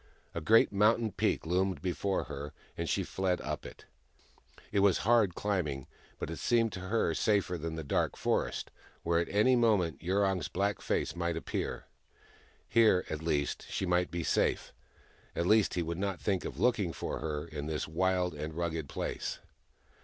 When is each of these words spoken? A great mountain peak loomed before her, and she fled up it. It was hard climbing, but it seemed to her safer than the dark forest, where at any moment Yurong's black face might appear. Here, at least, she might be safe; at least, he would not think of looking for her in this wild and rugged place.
A 0.33 0.41
great 0.41 0.71
mountain 0.71 1.11
peak 1.11 1.45
loomed 1.45 1.79
before 1.79 2.23
her, 2.23 2.53
and 2.75 2.89
she 2.89 3.03
fled 3.03 3.39
up 3.41 3.67
it. 3.67 3.85
It 4.71 4.79
was 4.79 4.97
hard 5.05 5.35
climbing, 5.35 5.85
but 6.17 6.31
it 6.31 6.39
seemed 6.39 6.73
to 6.73 6.79
her 6.79 7.13
safer 7.13 7.55
than 7.55 7.75
the 7.75 7.83
dark 7.83 8.17
forest, 8.17 8.71
where 9.03 9.19
at 9.19 9.29
any 9.29 9.55
moment 9.55 10.01
Yurong's 10.01 10.47
black 10.47 10.81
face 10.81 11.15
might 11.15 11.37
appear. 11.37 11.85
Here, 12.67 13.05
at 13.11 13.21
least, 13.21 13.67
she 13.69 13.85
might 13.85 14.09
be 14.09 14.23
safe; 14.23 14.73
at 15.35 15.45
least, 15.45 15.75
he 15.75 15.83
would 15.83 15.99
not 15.99 16.19
think 16.19 16.45
of 16.45 16.59
looking 16.59 16.93
for 16.93 17.19
her 17.19 17.45
in 17.45 17.67
this 17.67 17.87
wild 17.87 18.33
and 18.33 18.55
rugged 18.55 18.89
place. 18.89 19.37